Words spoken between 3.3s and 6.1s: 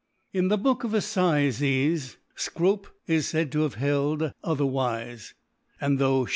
faid to have held otherwife; and